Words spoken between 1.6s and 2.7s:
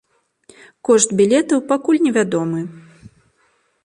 пакуль невядомы.